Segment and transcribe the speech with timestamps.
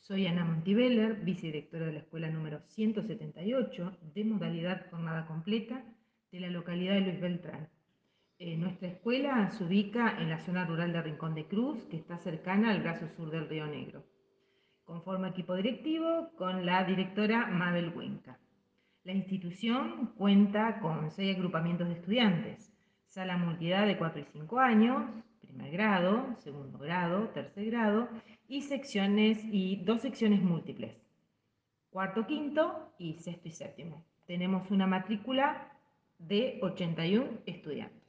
[0.00, 5.84] Soy Ana Montiveller, vicedirectora de la escuela número 178 de modalidad jornada completa
[6.32, 7.68] de la localidad de Luis Beltrán.
[8.38, 12.16] Eh, nuestra escuela se ubica en la zona rural de Rincón de Cruz, que está
[12.16, 14.02] cercana al brazo sur del Río Negro.
[14.84, 18.40] Conforma equipo directivo con la directora Mabel Huenca.
[19.04, 22.72] La institución cuenta con seis agrupamientos de estudiantes,
[23.06, 25.10] sala multidad de 4 y 5 años,
[25.50, 28.08] primer grado, segundo grado, tercer grado
[28.48, 30.96] y secciones y dos secciones múltiples,
[31.90, 34.04] cuarto, quinto y sexto y séptimo.
[34.26, 35.72] Tenemos una matrícula
[36.18, 37.99] de 81 estudiantes.